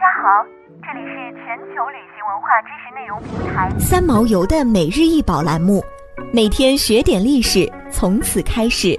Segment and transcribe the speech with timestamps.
[0.00, 0.42] 家好，
[0.82, 5.84] 这里是全球旅行文化知识内容平台三毛游的每日一宝栏目，
[6.32, 8.98] 每天学点历史，从此开始。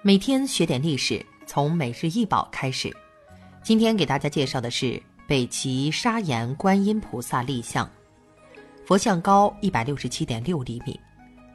[0.00, 2.90] 每天学点历史，从每日一宝开始。
[3.62, 4.98] 今天给大家介绍的是
[5.28, 7.86] 北齐砂岩观音菩萨立像，
[8.86, 10.98] 佛像高一百六十七点六厘米。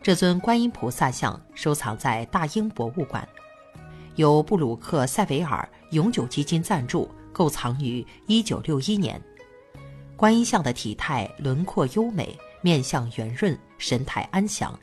[0.03, 3.27] 这尊观音菩萨像收藏在大英博物馆，
[4.15, 9.21] 由布鲁克塞维尔永久基金赞助，购藏于一九六一年。
[10.15, 14.77] 观音像的体态轮廓优美，面相圆润，神态安详，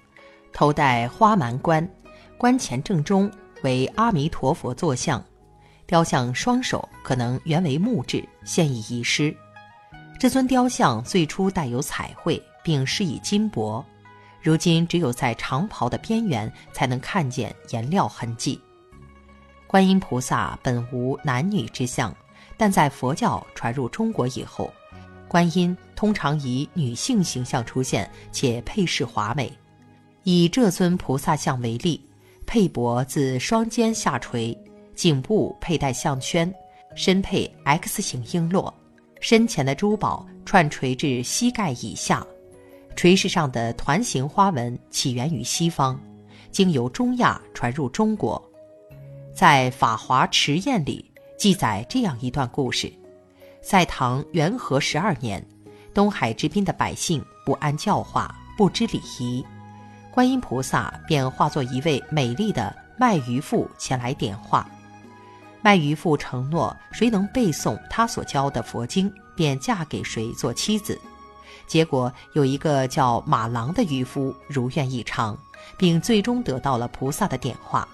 [0.53, 1.89] 头戴花蛮冠，
[2.37, 3.31] 冠前正中
[3.63, 5.25] 为阿弥陀佛坐像，
[5.87, 9.35] 雕像双手可能原为木质，现已遗失。
[10.19, 13.83] 这尊雕像最初带有彩绘，并施以金箔。
[14.43, 18.61] 如今只有在长袍的边缘才能看见颜料痕迹。
[19.73, 22.15] 观音菩萨本无男女之相，
[22.59, 24.71] 但在佛教传入中国以后，
[25.27, 29.51] 观音通常以女性形象出现，且配饰华美。
[30.25, 31.99] 以这尊菩萨像为例，
[32.45, 34.55] 佩帛自双肩下垂，
[34.95, 36.53] 颈部佩戴项圈，
[36.95, 38.71] 身佩 X 型璎珞，
[39.23, 42.23] 身前的珠宝串垂至膝盖以下。
[42.95, 45.99] 垂饰上的团形花纹起源于西方，
[46.51, 48.52] 经由中亚传入中国。
[49.35, 52.93] 在《法华池宴》里记载这样一段故事：
[53.63, 55.45] 在唐元和十二年，
[55.95, 59.45] 东海之滨的百姓不安教化，不知礼仪，
[60.11, 64.69] 观音菩萨便化作一位美丽的卖鱼妇前来点化。
[65.63, 71.01] 卖鱼妇承诺，谁能背诵他所教的佛经，便嫁给谁做妻子。
[71.67, 75.37] 结果有一个叫马郎的渔夫如愿以偿，
[75.79, 77.89] 并最终得到了菩萨的点化。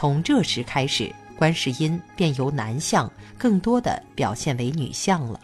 [0.00, 5.40] 从这时开始，观世音便由男相更多的表现为女相了。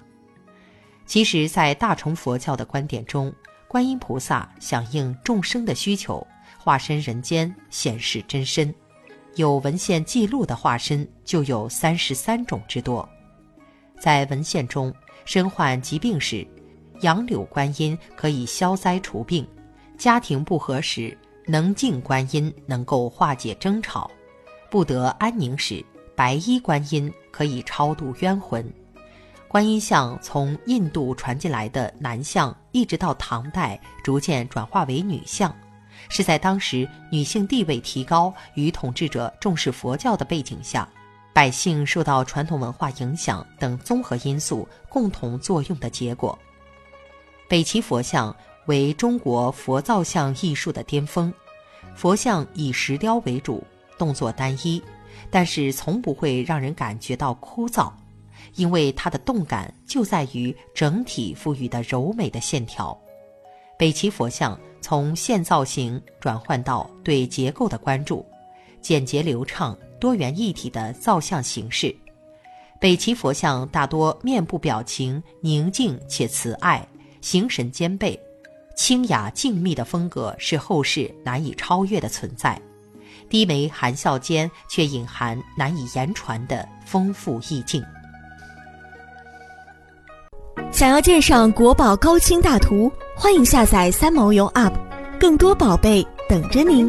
[1.06, 3.34] 其实，在大乘佛教的观点中，
[3.66, 6.24] 观音菩萨响应众生的需求，
[6.56, 8.72] 化身人间显示真身。
[9.34, 13.08] 有文献记录的化身就有三十三种之多。
[13.98, 14.94] 在文献中，
[15.24, 16.46] 身患疾病时。
[17.00, 19.44] 杨柳观音可以消灾除病，
[19.98, 24.08] 家庭不和时，能静观音能够化解争吵；
[24.74, 25.84] 不得安宁时，
[26.16, 28.68] 白衣观音可以超度冤魂。
[29.46, 35.54] 观音像从印度传进来的男像，一直到唐代逐渐转化为女像，
[36.08, 40.88] 是在当时女性地位提高与统治者重视佛教的背景下，
[41.32, 46.36] 百姓受到传统文化影响等综合因素共同作用的结果。
[47.48, 48.34] 北齐佛像
[48.66, 51.32] 为中国佛造像艺术的巅峰，
[51.94, 53.62] 佛像以石雕为主，
[53.98, 54.82] 动作单一，
[55.30, 57.92] 但是从不会让人感觉到枯燥，
[58.56, 62.96] 因为它的动感就在于整体赋予的柔美的线条。
[63.78, 68.24] 北齐佛像从现造型转换到对结构的关注，
[68.80, 71.94] 简洁流畅、多元一体的造像形式。
[72.80, 76.86] 北齐佛像大多面部表情宁静且慈爱。
[77.20, 78.20] 形神兼备，
[78.76, 82.60] 清雅静谧的风格是后世难以超越的存在。
[83.34, 87.84] 低眉含笑间，却隐含难以言传的丰富意境。
[90.70, 94.72] 想要鉴赏国宝高清大图，欢迎下载三毛游 App，
[95.18, 96.88] 更多宝贝等着您。